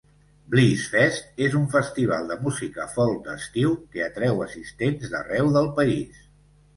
Blissfest 0.51 1.41
és 1.47 1.57
un 1.59 1.67
festival 1.73 2.31
de 2.31 2.37
música 2.45 2.87
folk 2.93 3.19
d'estiu 3.27 3.75
que 3.97 4.05
atreu 4.07 4.41
assistents 4.47 5.13
d'arreu 5.13 5.53
del 5.59 5.69
país. 5.81 6.25